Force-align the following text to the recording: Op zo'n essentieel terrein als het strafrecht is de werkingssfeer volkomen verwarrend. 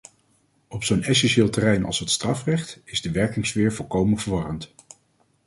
Op 0.67 0.83
zo'n 0.83 1.03
essentieel 1.03 1.49
terrein 1.49 1.85
als 1.85 1.99
het 1.99 2.09
strafrecht 2.09 2.79
is 2.83 3.01
de 3.01 3.11
werkingssfeer 3.11 3.73
volkomen 3.73 4.17
verwarrend. 4.17 4.73